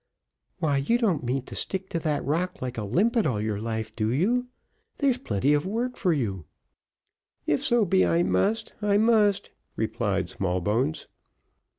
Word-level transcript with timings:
"Why, 0.57 0.77
you 0.77 0.97
don't 0.97 1.23
mean 1.23 1.43
to 1.43 1.53
stick 1.53 1.87
to 1.89 1.99
that 1.99 2.25
rock 2.25 2.59
like 2.59 2.79
a 2.79 2.83
limpit 2.83 3.27
all 3.27 3.39
your 3.39 3.61
life, 3.61 3.95
do 3.95 4.11
you? 4.11 4.47
there's 4.97 5.19
plenty 5.19 5.53
of 5.53 5.67
work 5.67 5.95
for 5.95 6.11
you." 6.11 6.45
"If 7.45 7.63
so 7.63 7.85
be, 7.85 8.03
I 8.03 8.23
must, 8.23 8.73
I 8.81 8.97
must," 8.97 9.51
replied 9.75 10.27
Smallbones. 10.27 11.05